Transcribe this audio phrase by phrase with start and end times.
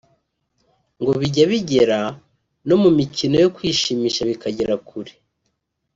[0.99, 1.99] ngo bijya bigera
[2.67, 5.13] no mu mikino no kwishimisha bikagera kure